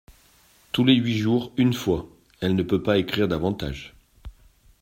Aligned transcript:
Tous 0.71 0.83
les 0.83 0.95
huit 0.95 1.19
jours 1.19 1.51
une 1.57 1.73
fois; 1.75 2.09
elle 2.39 2.55
ne 2.55 2.63
peut 2.63 2.81
pas 2.81 2.97
écrire 2.97 3.27
davantage. 3.27 3.93